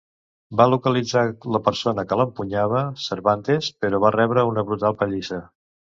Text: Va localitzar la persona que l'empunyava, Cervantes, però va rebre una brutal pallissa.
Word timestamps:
Va 0.61 0.65
localitzar 0.69 1.23
la 1.57 1.61
persona 1.67 2.05
que 2.11 2.19
l'empunyava, 2.21 2.83
Cervantes, 3.09 3.69
però 3.85 4.01
va 4.07 4.13
rebre 4.17 4.47
una 4.53 4.65
brutal 4.71 4.97
pallissa. 5.03 5.39